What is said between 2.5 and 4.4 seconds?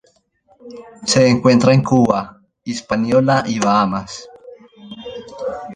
Hispaniola y Bahamas.